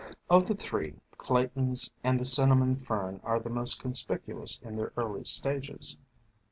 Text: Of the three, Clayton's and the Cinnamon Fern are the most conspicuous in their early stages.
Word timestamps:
Of 0.31 0.47
the 0.47 0.55
three, 0.55 0.95
Clayton's 1.19 1.91
and 2.03 2.19
the 2.19 2.25
Cinnamon 2.25 2.75
Fern 2.77 3.19
are 3.23 3.39
the 3.39 3.51
most 3.51 3.79
conspicuous 3.79 4.59
in 4.63 4.75
their 4.75 4.91
early 4.97 5.25
stages. 5.25 5.95